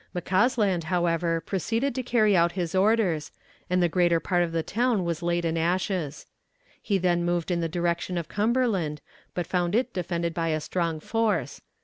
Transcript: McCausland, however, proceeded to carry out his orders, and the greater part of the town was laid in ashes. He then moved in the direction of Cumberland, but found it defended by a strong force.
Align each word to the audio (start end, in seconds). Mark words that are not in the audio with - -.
McCausland, 0.15 0.85
however, 0.85 1.39
proceeded 1.39 1.93
to 1.93 2.01
carry 2.01 2.35
out 2.35 2.53
his 2.53 2.73
orders, 2.73 3.31
and 3.69 3.83
the 3.83 3.87
greater 3.87 4.19
part 4.19 4.41
of 4.41 4.51
the 4.51 4.63
town 4.63 5.05
was 5.05 5.21
laid 5.21 5.45
in 5.45 5.57
ashes. 5.59 6.25
He 6.81 6.97
then 6.97 7.23
moved 7.23 7.51
in 7.51 7.61
the 7.61 7.69
direction 7.69 8.17
of 8.17 8.27
Cumberland, 8.27 8.99
but 9.35 9.45
found 9.45 9.75
it 9.75 9.93
defended 9.93 10.33
by 10.33 10.47
a 10.47 10.59
strong 10.59 11.01
force. 11.01 11.61